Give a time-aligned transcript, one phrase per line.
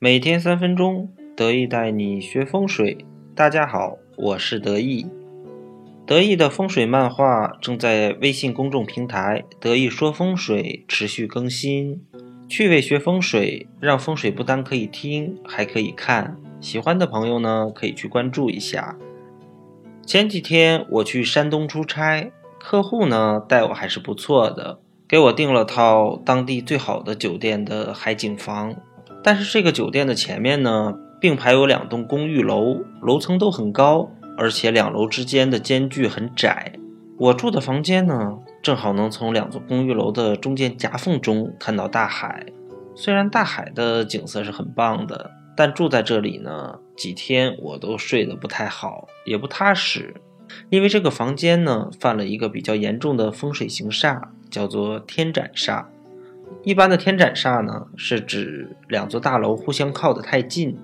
[0.00, 3.04] 每天三分钟，得意带你学风水。
[3.34, 5.08] 大家好，我是得意。
[6.06, 12.00] 得意的风水漫画正在微信公众平台“得意说风水”持续更新，
[12.48, 16.36] 趣味学风水，让风水不单可以听，还可以看。
[16.60, 18.96] 喜欢的朋友呢，可以去关注一下。
[20.06, 22.30] 前几天我去山东出差，
[22.60, 24.78] 客户呢待我还是不错的。
[25.08, 28.76] 给我订了套当地最好的酒店的海景房，
[29.22, 36.72] 但是这个酒店的前面呢，并排有两栋公寓楼，楼层都很高，而且两楼之间的间距很窄。
[37.18, 42.46] 我住的房间呢，正好能从两座公寓楼的中间夹缝中看到大海。
[42.94, 50.14] 虽然大海的景色是很棒的，但住在这里呢，几天我都睡得不太好，也不踏实，
[50.70, 54.20] 因为这个房间呢，犯了一个比较严重的风水形煞。
[54.50, 55.84] 叫做天斩煞。
[56.64, 60.76] 一般的天斩煞呢，是指两座大楼互相靠得太近，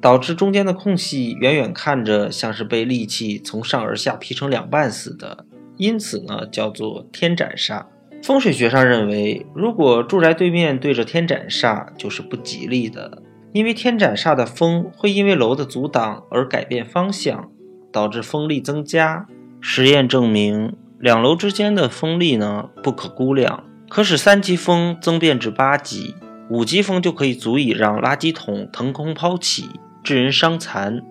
[0.00, 5.44] 导致中间的空隙远远看着像是被利器从上而下劈成两半似的，
[5.76, 7.84] 因此呢，叫做天斩煞。
[8.22, 17.50] 风水学上认为，如果住宅对面对着天斩煞，就是不吉利的，因为天斩煞的风会因为楼的阻挡而改变方向，
[17.90, 19.26] 导致风力增加。
[19.60, 20.76] 实验证明。
[21.00, 26.14] 两楼之间的风力呢不可估量，可使三级风增变至八级，
[26.48, 29.68] 五级风就可以足以让垃圾桶腾空抛起，
[30.02, 31.02] 致人伤残。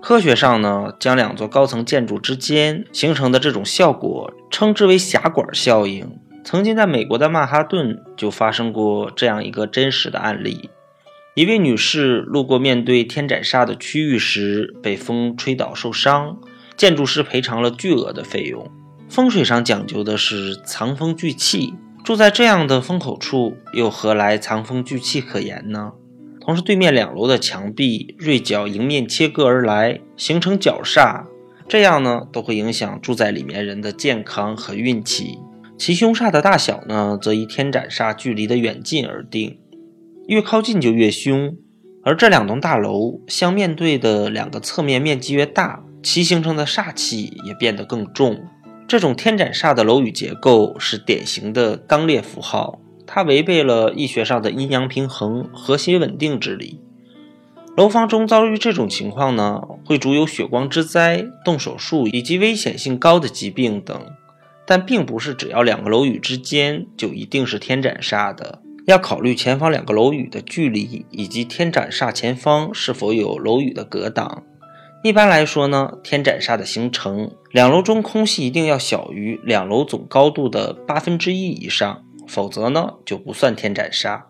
[0.00, 6.18] 科学上呢，将两座高层建筑之间形成的这种效果称之为狭管效应。
[6.42, 10.70] 曾经在美国的曼哈顿就发生过这样一个真实的案例：
[11.34, 16.38] 一位女士路过面对天斩煞的区域时，被风吹倒受伤，
[16.74, 18.66] 建筑师赔偿了巨额的费用。
[19.10, 21.74] 风水上讲究的是藏风聚气，
[22.08, 25.92] 住在这样的风口处，又何来藏风聚气可言呢？
[26.40, 31.26] 同时，对面两楼的墙壁锐角迎面切割而来，形成角煞，
[31.68, 35.38] 这样呢都会影响住在里面人的健康和运气。
[35.76, 39.58] 其凶煞的大小呢，则依天斩煞距离的远近而定，
[40.28, 41.54] 越靠近就越凶。
[42.02, 48.46] 而这两栋大楼相面对的两个侧面面积越大，其形成的煞气也变得更重。
[48.88, 56.80] 这种天斩煞的楼宇结构是典型的刚烈符号，它违背了易学上的阴阳平衡、和谐稳定之理。
[57.76, 64.00] 楼房中遭遇这种情况呢，会主有血光之灾、动手术以及危险性高的疾病等。
[64.66, 74.44] 但并不是只要两个楼宇之间就一定是天斩煞的，要考虑前方两个楼宇的距离以及天斩煞前方是否有楼宇的隔挡。
[75.04, 84.22] 一般来说呢，天斩煞的形成，两楼中空隙一定要小于两楼总高度的八分之一以上，否则呢就不算天斩煞。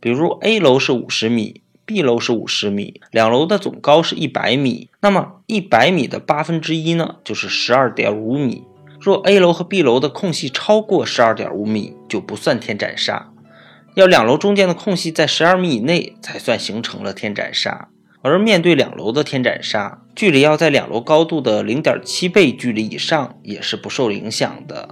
[0.00, 8.64] 比如 A 楼是五十米，B 楼是五十米，两楼的总高是一百米，那么一百米的八分之一呢就是十二点五米。
[9.00, 13.22] 若 A 楼和 B 楼的空隙超过十二点五米，就不算天斩煞，
[13.94, 17.86] 要两楼中间的空隙在十二米以内才算形成了天斩煞。
[18.22, 24.88] 而面对两楼的天斩煞，距离要在两楼高度的零点七倍距离以上也是不受影响的。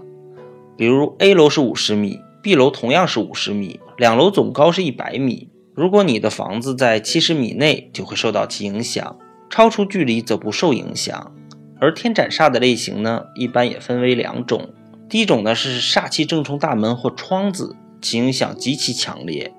[0.76, 5.48] 比如 A 楼是五十米，B 楼同样是五十米，两楼总高是一百米。
[5.75, 9.19] 如果你的房子在七十米内，就会受到其影响；
[9.50, 11.34] 超出距离则不受影响。
[11.81, 14.70] 而天斩煞的类型呢，一般也分为两种。
[15.08, 19.53] 第一种呢是煞气正冲大门或窗子，其影响极其强烈。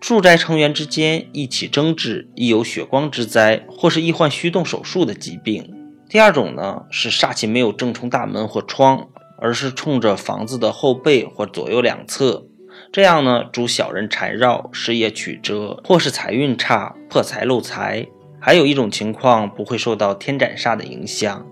[0.00, 5.72] 住宅成员之间一起争执，易有血光之灾，或是易患虚动手术的疾病。
[6.08, 9.08] 第二种呢，是煞气没有正冲大门或窗，
[9.38, 12.44] 而是冲着房子的后背或左右两侧，
[12.90, 18.06] 这样呢，主小人缠绕，事业曲折，或是财运差，破财漏财。
[18.40, 21.46] 还有一种情况不会受到天斩煞的影响，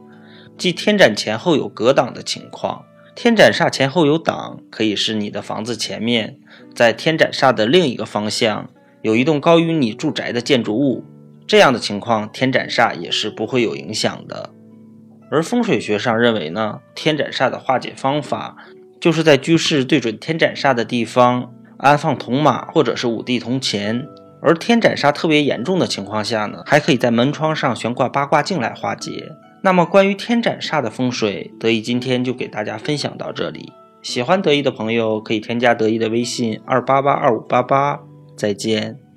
[0.59, 2.83] 即天斩前后有隔挡的情况。
[3.15, 6.39] 天斩煞前后有挡，可以是你的房子前面，
[6.75, 8.71] 在天斩煞的另一个方向
[9.03, 11.05] 有一栋高于你住宅的建筑物，
[11.47, 14.51] 这样的情况天斩煞也是不会有影响的。
[15.31, 18.57] 而风水学上认为呢，天斩煞的化解方法
[19.01, 24.07] 就是在居室对准天斩煞的地方安放铜马或者是五帝铜钱，
[24.41, 29.33] 而天斩煞特别严重的情况下呢，还可以在门窗上悬挂八卦镜来化解。
[29.63, 33.73] 那么，关于天斩煞的风水，得意今天就给大家分享到这里。
[34.03, 38.01] 喜欢得意的朋友可以添加得意的微信二八八二五八八。
[38.37, 39.10] 再见。